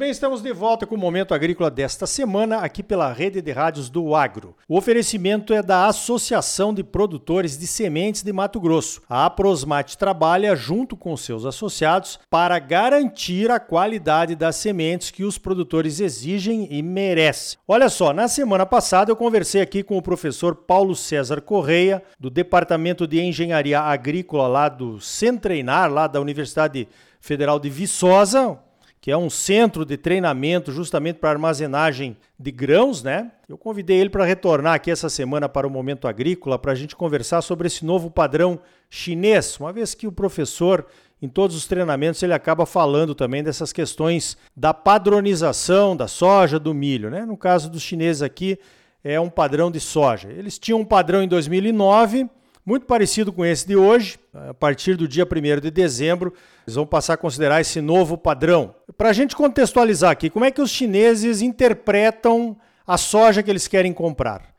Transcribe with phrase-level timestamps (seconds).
[0.00, 3.90] bem, estamos de volta com o Momento Agrícola desta semana, aqui pela rede de rádios
[3.90, 4.56] do Agro.
[4.66, 9.02] O oferecimento é da Associação de Produtores de Sementes de Mato Grosso.
[9.06, 15.36] A Aprosmate trabalha junto com seus associados para garantir a qualidade das sementes que os
[15.36, 17.58] produtores exigem e merecem.
[17.68, 22.30] Olha só, na semana passada eu conversei aqui com o professor Paulo César Correia, do
[22.30, 26.88] Departamento de Engenharia Agrícola lá do Centreinar, lá da Universidade
[27.20, 28.58] Federal de Viçosa,
[29.00, 33.32] que é um centro de treinamento justamente para armazenagem de grãos, né?
[33.48, 36.94] Eu convidei ele para retornar aqui essa semana para o Momento Agrícola para a gente
[36.94, 40.86] conversar sobre esse novo padrão chinês, uma vez que o professor,
[41.22, 46.74] em todos os treinamentos, ele acaba falando também dessas questões da padronização da soja, do
[46.74, 47.24] milho, né?
[47.24, 48.58] No caso dos chineses aqui,
[49.02, 50.28] é um padrão de soja.
[50.30, 52.28] Eles tinham um padrão em 2009,
[52.64, 54.18] muito parecido com esse de hoje.
[54.34, 56.32] A partir do dia 1 de dezembro,
[56.66, 58.74] eles vão passar a considerar esse novo padrão.
[58.96, 63.66] Para a gente contextualizar aqui, como é que os chineses interpretam a soja que eles
[63.66, 64.54] querem comprar?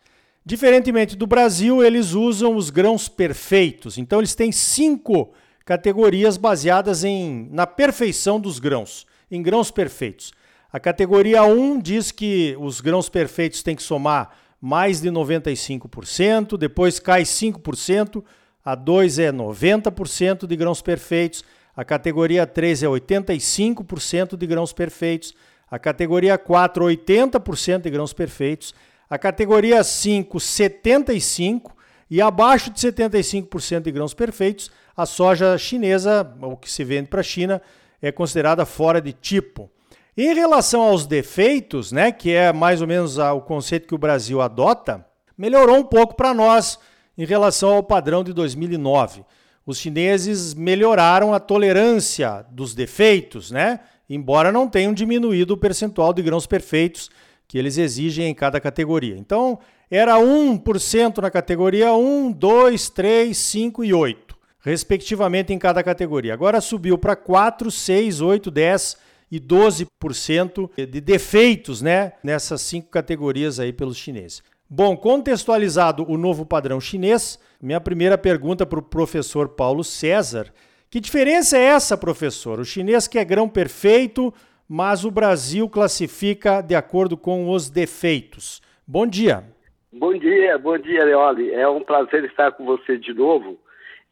[0.45, 3.97] Diferentemente do Brasil, eles usam os grãos perfeitos.
[3.97, 5.31] Então, eles têm cinco
[5.63, 10.33] categorias baseadas em, na perfeição dos grãos, em grãos perfeitos.
[10.73, 16.99] A categoria 1 diz que os grãos perfeitos têm que somar mais de 95%, depois
[16.99, 18.23] cai 5%,
[18.63, 21.43] a 2 é 90% de grãos perfeitos,
[21.75, 25.33] a categoria 3 é 85% de grãos perfeitos,
[25.69, 28.75] a categoria 4 80% de grãos perfeitos,
[29.09, 31.71] a categoria 5 75%
[32.09, 37.21] e abaixo de 75% de grãos perfeitos, a soja chinesa, o que se vende para
[37.21, 37.61] a China,
[38.01, 39.71] é considerada fora de tipo.
[40.17, 44.41] Em relação aos defeitos, né, que é mais ou menos o conceito que o Brasil
[44.41, 45.05] adota,
[45.37, 46.77] melhorou um pouco para nós
[47.17, 49.23] em relação ao padrão de 2009.
[49.65, 53.79] Os chineses melhoraram a tolerância dos defeitos, né?
[54.09, 57.09] Embora não tenham diminuído o percentual de grãos perfeitos
[57.47, 59.15] que eles exigem em cada categoria.
[59.17, 59.59] Então,
[59.89, 66.33] era 1% na categoria 1, 2, 3, 5 e 8, respectivamente em cada categoria.
[66.33, 68.97] Agora subiu para 4, 6, 8, 10
[69.31, 74.43] e 12% de defeitos né, nessas cinco categorias aí pelos chineses.
[74.69, 80.47] Bom, contextualizado o novo padrão chinês, minha primeira pergunta para o professor Paulo César.
[80.89, 82.59] Que diferença é essa, professor?
[82.59, 84.33] O chinês quer grão perfeito,
[84.67, 88.61] mas o Brasil classifica de acordo com os defeitos.
[88.87, 89.43] Bom dia.
[89.91, 91.51] Bom dia, bom dia, Leoli.
[91.53, 93.57] É um prazer estar com você de novo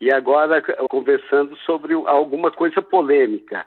[0.01, 3.65] e agora conversando sobre alguma coisa polêmica.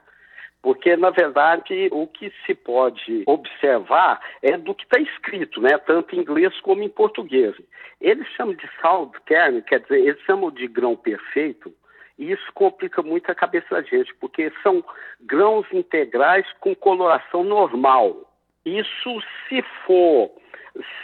[0.63, 5.77] Porque, na verdade, o que se pode observar é do que está escrito, né?
[5.77, 7.53] tanto em inglês como em português.
[7.99, 11.73] Eles chamam de salt kernel, quer dizer, eles chamam de grão perfeito,
[12.17, 14.83] e isso complica muito a cabeça da gente, porque são
[15.19, 18.31] grãos integrais com coloração normal.
[18.65, 20.31] Isso, se for,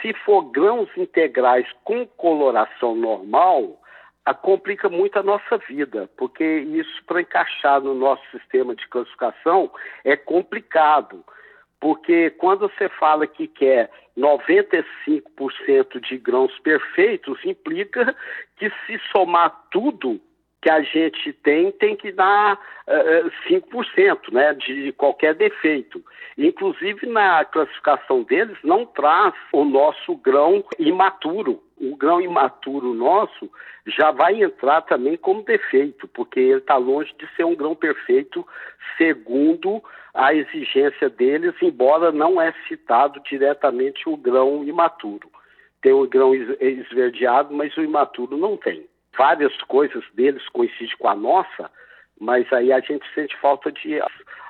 [0.00, 3.79] se for grãos integrais com coloração normal,
[4.34, 9.70] complica muito a nossa vida, porque isso para encaixar no nosso sistema de classificação
[10.04, 11.24] é complicado.
[11.80, 18.14] Porque quando você fala que quer 95% de grãos perfeitos, implica
[18.56, 20.20] que se somar tudo
[20.60, 22.54] que a gente tem, tem que dar
[22.86, 26.04] uh, 5% né, de qualquer defeito.
[26.36, 31.62] Inclusive, na classificação deles, não traz o nosso grão imaturo.
[31.80, 33.50] O grão imaturo nosso
[33.86, 38.46] já vai entrar também como defeito, porque ele está longe de ser um grão perfeito,
[38.98, 39.82] segundo
[40.12, 45.30] a exigência deles, embora não é citado diretamente o grão imaturo.
[45.80, 48.86] Tem o grão esverdeado, mas o imaturo não tem.
[49.16, 51.70] Várias coisas deles coincidem com a nossa,
[52.20, 53.98] mas aí a gente sente falta de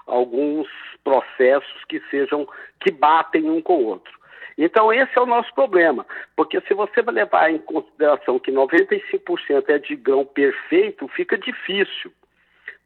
[0.07, 0.69] alguns
[1.05, 2.49] processos que sejam
[2.81, 4.20] que batem um com o outro.
[4.63, 9.79] Então, esse é o nosso problema, porque se você levar em consideração que 95% é
[9.79, 12.13] de grão perfeito, fica difícil.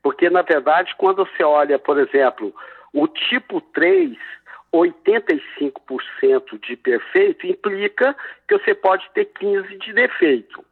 [0.01, 2.55] Porque, na verdade, quando você olha, por exemplo,
[2.93, 4.17] o tipo 3,
[4.73, 8.15] 85% de perfeito implica
[8.47, 10.65] que você pode ter 15% de defeito.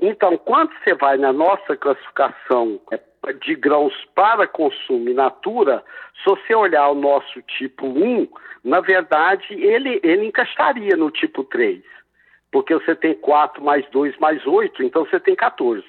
[0.00, 3.00] Então, quando você vai na nossa classificação é,
[3.44, 5.84] de grãos para consumo in natura,
[6.16, 8.28] se você olhar o nosso tipo 1,
[8.64, 11.82] na verdade, ele, ele encaixaria no tipo 3.
[12.50, 15.84] Porque você tem 4 mais 2 mais 8, então você tem 14.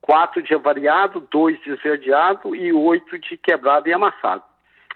[0.00, 4.42] 4 de avariado, 2 de esverdeado e 8 de quebrado e amassado.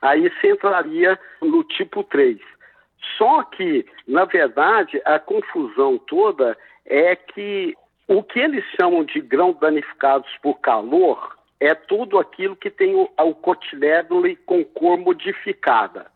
[0.03, 2.39] Aí você entraria no tipo 3.
[3.17, 7.75] Só que, na verdade, a confusão toda é que
[8.07, 13.09] o que eles chamam de grãos danificados por calor é tudo aquilo que tem o,
[13.19, 13.35] o
[14.47, 16.07] com cor modificada.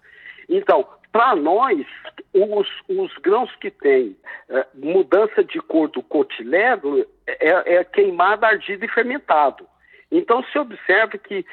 [0.49, 1.87] Então, para nós,
[2.33, 4.17] os, os, grãos que têm
[4.49, 9.67] é, mudança de cor do cotilédone é, é queimado, ardido e fermentado.
[10.11, 11.45] Então, se observa que,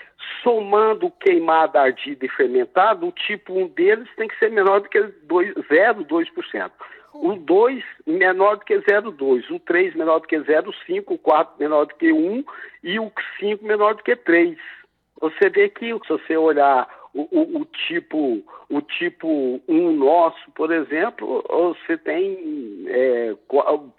[0.43, 4.99] somando queimado, ardido e fermentado, o tipo 1 deles tem que ser menor do que
[4.99, 6.71] 0,2%.
[7.13, 11.85] O 2 menor do que 0,2, o 3 menor do que 0,5, o 4 menor
[11.85, 12.43] do que 1
[12.83, 14.57] e o 5 menor do que 3.
[15.19, 20.71] Você vê que, se você olhar o, o, o, tipo o tipo 1 nosso, por
[20.71, 23.35] exemplo, você tem é,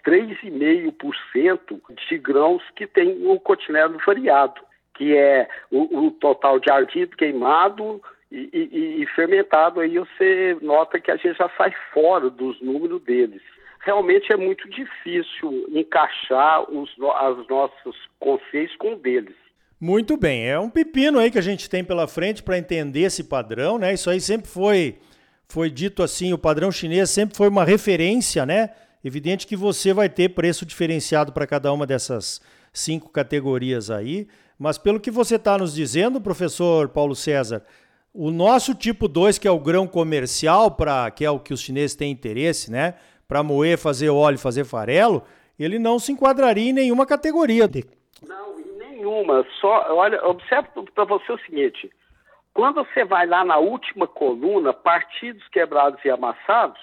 [0.05, 1.79] 3,5%
[2.09, 4.59] de grãos que tem o cotinelo variado,
[4.95, 8.01] que é o, o total de ardido queimado
[8.33, 9.79] e, e, e, fermentado.
[9.79, 13.41] Aí você nota que a gente já sai fora dos números deles.
[13.81, 19.35] Realmente é muito difícil encaixar os, os nossos conceitos com deles.
[19.79, 23.25] Muito bem, é um pepino aí que a gente tem pela frente para entender esse
[23.25, 23.93] padrão, né?
[23.93, 24.97] Isso aí sempre foi
[25.45, 28.69] foi dito assim, o padrão chinês sempre foi uma referência, né?
[29.03, 32.41] Evidente que você vai ter preço diferenciado para cada uma dessas
[32.71, 34.27] cinco categorias aí,
[34.57, 37.63] mas pelo que você está nos dizendo, professor Paulo César,
[38.13, 41.61] o nosso tipo 2, que é o grão comercial, para que é o que os
[41.61, 42.93] chineses têm interesse, né?
[43.27, 45.23] Para moer, fazer óleo, fazer farelo,
[45.57, 47.67] ele não se enquadraria em nenhuma categoria.
[48.27, 49.45] Não, nenhuma.
[49.59, 51.89] Só, olha, observe para você o seguinte:
[52.53, 56.79] quando você vai lá na última coluna, partidos quebrados e amassados,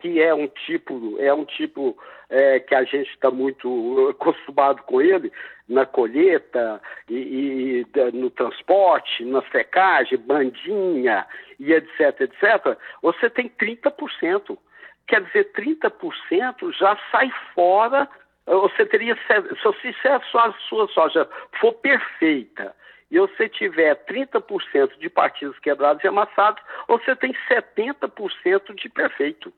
[0.00, 1.96] que é um tipo, é um tipo
[2.28, 5.32] é, que a gente está muito acostumado com ele,
[5.68, 11.26] na colheita e, e, no transporte, na secagem, bandinha
[11.58, 14.58] e etc, etc, você tem 30%.
[15.06, 18.08] Quer dizer, 30% já sai fora
[18.46, 21.28] você teria, se a sua, sua soja
[21.60, 22.74] for perfeita
[23.10, 29.52] e você tiver 30% de partidos quebrados e amassados, você tem 70% de perfeito.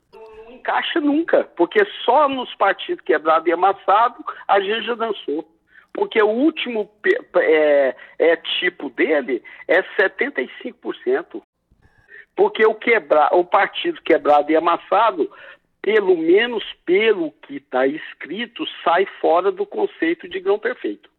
[0.63, 5.45] Encaixa nunca, porque só nos partidos quebrados e amassados a gente já dançou.
[5.91, 6.89] Porque o último
[7.35, 11.41] é, é, tipo dele é 75%.
[12.35, 15.29] Porque o, quebra, o partido quebrado e amassado
[15.81, 21.09] pelo menos pelo que está escrito, sai fora do conceito de grão perfeito.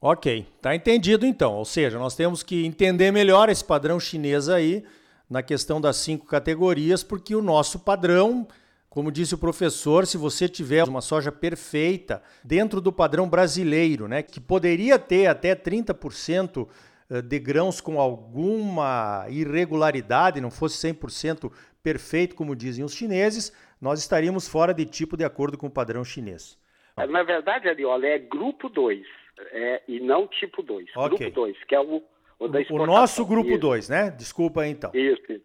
[0.00, 1.52] Ok, está entendido então.
[1.54, 4.82] Ou seja, nós temos que entender melhor esse padrão chinês aí
[5.28, 8.46] na questão das cinco categorias, porque o nosso padrão,
[8.88, 14.22] como disse o professor, se você tiver uma soja perfeita dentro do padrão brasileiro, né,
[14.22, 16.68] que poderia ter até 30%
[17.10, 21.50] eh, de grãos com alguma irregularidade, não fosse 100%
[21.82, 26.04] perfeito, como dizem os chineses, nós estaríamos fora de tipo de acordo com o padrão
[26.04, 26.58] chinês.
[26.96, 29.04] Na verdade, Ariola, é grupo 2
[29.52, 30.88] é, e não tipo 2.
[30.96, 31.08] Okay.
[31.08, 32.02] Grupo 2, que é o,
[32.38, 32.60] o da.
[32.70, 34.10] O nosso grupo 2, né?
[34.10, 34.90] Desculpa aí, então.
[34.94, 35.44] Isso, isso.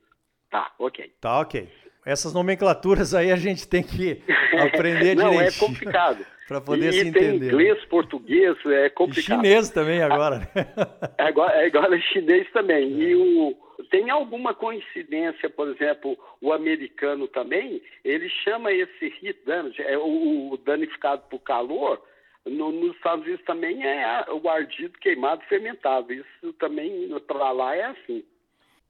[0.49, 1.11] Tá, ok.
[1.21, 1.67] Tá, ok.
[2.05, 4.21] Essas nomenclaturas aí a gente tem que
[4.57, 5.65] aprender Não, direitinho.
[5.65, 6.25] é complicado.
[6.47, 7.39] Para poder e se entender.
[7.39, 9.23] Tem inglês, português, é complicado.
[9.23, 10.39] E chinês também agora.
[10.39, 10.47] Né?
[11.19, 12.85] agora, agora chinês também.
[12.85, 13.09] É.
[13.09, 13.55] E o
[13.89, 20.51] tem alguma coincidência, por exemplo, o americano também, ele chama esse heat damage, é o,
[20.51, 22.01] o danificado por calor,
[22.45, 26.13] no, nos Estados Unidos também é o ardido queimado fermentado.
[26.13, 28.23] Isso também para lá é assim.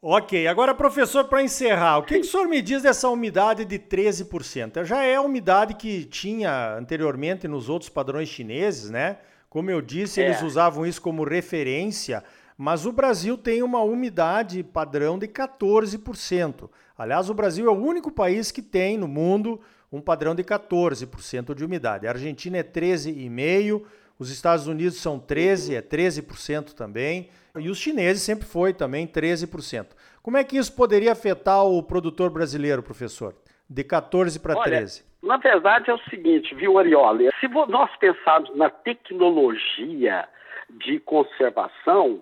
[0.02, 3.78] Ok, agora professor, para encerrar, o que, que, o senhor me diz dessa umidade de
[3.78, 4.86] 13%?
[4.86, 9.18] Já é a umidade que tinha anteriormente nos outros padrões chineses, né?
[9.50, 10.26] Como eu disse, é.
[10.26, 12.24] eles usavam isso como referência
[12.62, 16.70] mas o Brasil tem uma umidade padrão de 14%.
[16.98, 19.62] Aliás, o Brasil é o único país que tem no mundo
[19.92, 22.08] um padrão de 14% de umidade.
[22.08, 23.84] A Argentina é 13,5%,
[24.20, 29.88] os Estados Unidos são 13%, é 13% também, e os chineses sempre foi também 13%.
[30.22, 33.34] Como é que isso poderia afetar o produtor brasileiro, professor?
[33.70, 35.04] De 14 para 13?
[35.24, 37.30] Na verdade é o seguinte, viu, Arioli?
[37.40, 40.28] Se nós pensarmos na tecnologia
[40.70, 42.22] de conservação,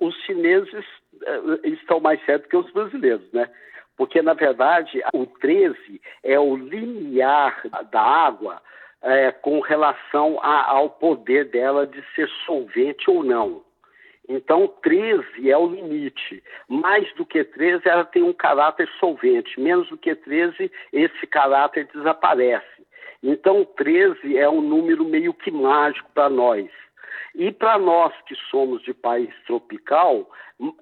[0.00, 0.84] os chineses
[1.22, 3.48] eh, estão mais certos que os brasileiros, né?
[3.96, 8.60] Porque, na verdade, o 13 é o limiar da água
[9.02, 13.64] é, com relação a, ao poder dela de ser solvente ou não.
[14.28, 16.42] Então, 13 é o limite.
[16.68, 19.58] Mais do que 13, ela tem um caráter solvente.
[19.60, 22.66] Menos do que 13, esse caráter desaparece.
[23.22, 26.68] Então, 13 é um número meio que mágico para nós.
[27.34, 30.28] E para nós que somos de país tropical,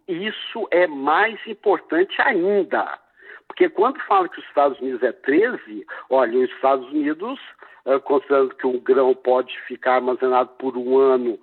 [0.08, 2.98] isso é mais importante ainda.
[3.54, 7.38] Porque quando fala que os Estados Unidos é 13, olha, os Estados Unidos,
[8.02, 11.38] considerando que o grão pode ficar armazenado por um ano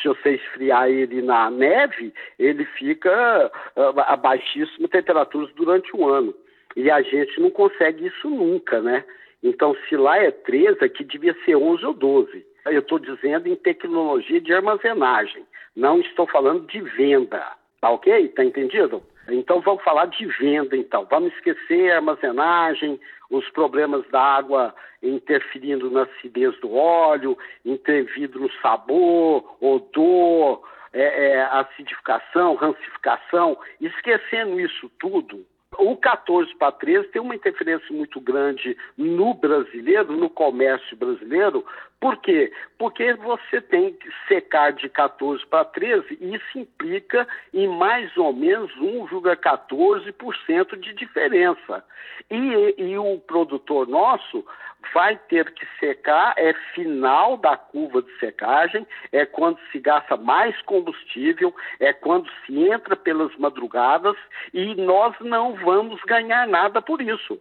[0.00, 6.34] se você esfriar ele na neve, ele fica uh, a baixíssimas temperaturas durante o ano.
[6.76, 9.04] E a gente não consegue isso nunca, né?
[9.42, 12.46] Então, se lá é 13, aqui devia ser 11 ou 12.
[12.66, 15.44] Eu estou dizendo em tecnologia de armazenagem,
[15.76, 17.44] não estou falando de venda.
[17.80, 18.28] Tá ok?
[18.28, 19.02] Tá entendido?
[19.28, 21.06] Então vamos falar de venda, então.
[21.10, 23.00] Vamos esquecer a armazenagem,
[23.30, 30.62] os problemas da água interferindo na acidez do óleo, intervindo no sabor, odor,
[30.92, 33.58] é, é, acidificação, rancificação.
[33.80, 35.44] Esquecendo isso tudo,
[35.78, 41.64] o 14 para 13 tem uma interferência muito grande no brasileiro, no comércio brasileiro.
[42.00, 42.52] Por quê?
[42.78, 48.32] Porque você tem que secar de 14 para 13 e isso implica em mais ou
[48.32, 51.84] menos 1,14% de diferença.
[52.30, 54.44] E, e o produtor nosso
[54.92, 60.60] vai ter que secar, é final da curva de secagem, é quando se gasta mais
[60.62, 64.16] combustível, é quando se entra pelas madrugadas
[64.52, 67.40] e nós não vamos ganhar nada por isso.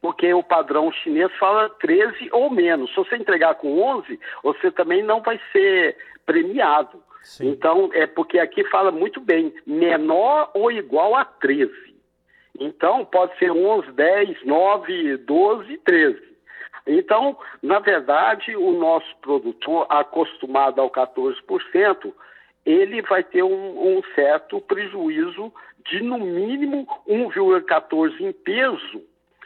[0.00, 2.90] Porque o padrão chinês fala 13 ou menos.
[2.90, 7.02] Se você entregar com 11, você também não vai ser premiado.
[7.22, 7.48] Sim.
[7.48, 11.97] Então, é porque aqui fala muito bem, menor ou igual a 13.
[12.58, 16.28] Então, pode ser 11, 10, 9, 12, 13.
[16.86, 22.12] Então, na verdade, o nosso produtor, acostumado ao 14%,
[22.64, 25.52] ele vai ter um, um certo prejuízo
[25.90, 29.02] de, no mínimo, 1,14% em peso,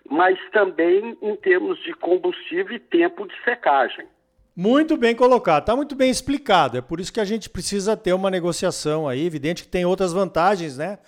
[0.08, 4.06] mas também em termos de combustível e tempo de secagem.
[4.54, 6.76] Muito bem colocado, está muito bem explicado.
[6.76, 9.24] É por isso que a gente precisa ter uma negociação aí.
[9.24, 10.98] Evidente que tem outras vantagens, né?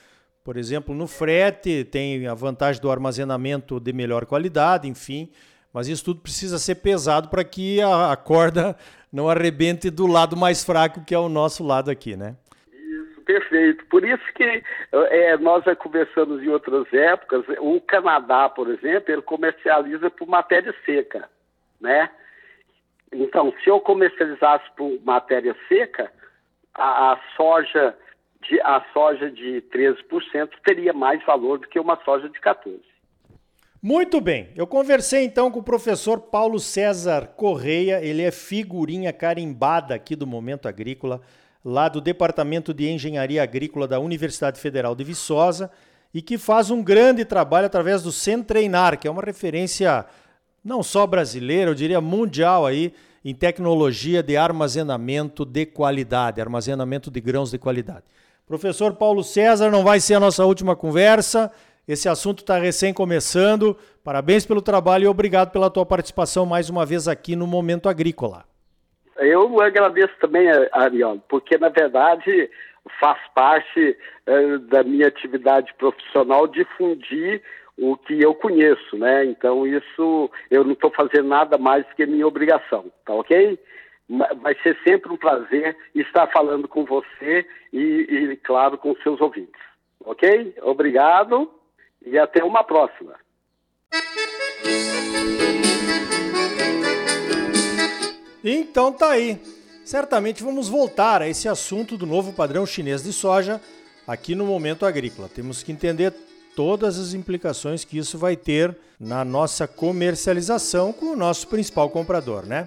[0.44, 5.30] Por exemplo, no frete, tem a vantagem do armazenamento de melhor qualidade, enfim.
[5.72, 8.76] Mas isso tudo precisa ser pesado para que a, corda
[9.10, 12.36] não arrebente do lado mais fraco, que é o nosso lado aqui, né?
[12.70, 13.86] Isso, perfeito.
[13.86, 19.22] Por isso que é, nós já conversamos em outras épocas, o Canadá, por exemplo, ele
[19.22, 21.26] comercializa por matéria seca,
[21.80, 22.10] né?
[23.10, 26.12] Então, se eu comercializasse por matéria seca,
[26.74, 27.96] a, a soja
[28.48, 32.80] de, a soja de 13% teria mais valor do que uma soja de 14%.
[33.82, 39.94] Muito bem, eu conversei então com o professor Paulo César Correia, ele é figurinha carimbada
[39.94, 41.20] aqui do Momento Agrícola,
[41.62, 45.70] lá do Departamento de Engenharia Agrícola da Universidade Federal de Viçosa,
[46.14, 50.06] e que faz um grande trabalho através do Centreinar, que é uma referência
[50.64, 57.20] não só brasileira, eu diria mundial aí, em tecnologia de armazenamento de qualidade, armazenamento de
[57.20, 58.04] grãos de qualidade.
[58.46, 61.50] Professor Paulo César, não vai ser a nossa última conversa.
[61.88, 63.76] Esse assunto está recém começando.
[64.02, 68.44] Parabéns pelo trabalho e obrigado pela tua participação mais uma vez aqui no Momento Agrícola.
[69.16, 72.50] Eu agradeço também, Ariel, porque na verdade
[73.00, 73.96] faz parte
[74.26, 77.40] eh, da minha atividade profissional difundir
[77.78, 79.24] o que eu conheço, né?
[79.24, 83.58] Então isso eu não estou fazendo nada mais que minha obrigação, tá ok?
[84.08, 89.60] Vai ser sempre um prazer estar falando com você e, e claro, com seus ouvintes,
[90.04, 90.54] ok?
[90.62, 91.50] Obrigado
[92.04, 93.14] e até uma próxima.
[98.44, 99.40] Então tá aí.
[99.84, 103.60] Certamente vamos voltar a esse assunto do novo padrão chinês de soja
[104.06, 105.28] aqui no Momento Agrícola.
[105.28, 106.12] Temos que entender
[106.54, 112.46] todas as implicações que isso vai ter na nossa comercialização com o nosso principal comprador,
[112.46, 112.66] né?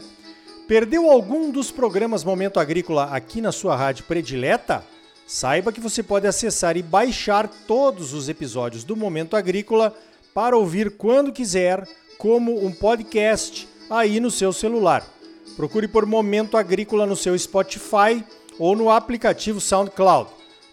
[0.68, 4.84] Perdeu algum dos programas Momento Agrícola aqui na sua rádio predileta?
[5.26, 9.96] Saiba que você pode acessar e baixar todos os episódios do Momento Agrícola
[10.34, 15.08] para ouvir quando quiser, como um podcast aí no seu celular.
[15.56, 18.22] Procure por Momento Agrícola no seu Spotify
[18.60, 20.30] ou no aplicativo SoundCloud.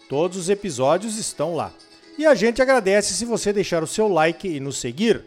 [0.09, 1.71] Todos os episódios estão lá.
[2.17, 5.23] E a gente agradece se você deixar o seu like e nos seguir.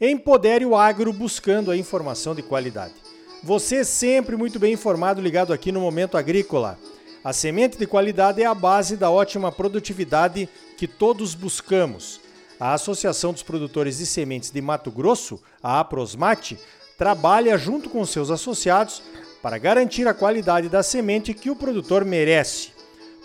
[0.00, 3.01] Empodere o agro buscando a informação de qualidade.
[3.42, 6.78] Você sempre muito bem informado ligado aqui no Momento Agrícola.
[7.24, 12.20] A semente de qualidade é a base da ótima produtividade que todos buscamos.
[12.58, 16.56] A Associação dos Produtores de Sementes de Mato Grosso, a Aprosmate,
[16.96, 19.02] trabalha junto com seus associados
[19.42, 22.70] para garantir a qualidade da semente que o produtor merece.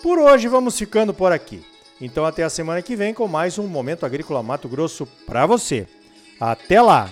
[0.01, 1.63] Por hoje vamos ficando por aqui.
[2.01, 5.85] Então até a semana que vem com mais um Momento Agrícola Mato Grosso para você.
[6.39, 7.07] Até lá!